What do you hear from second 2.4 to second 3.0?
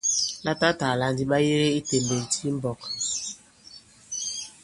i mɓɔ̄k.